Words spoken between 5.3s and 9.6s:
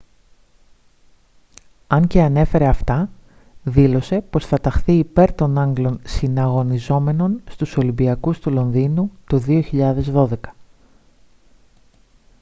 των άγγλων συναγωνιζόμενων στους ολυμπιακούς του λονδίνου το